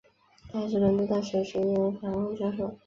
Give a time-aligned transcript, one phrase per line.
[0.51, 2.75] 他还是伦敦大学学院访问教授。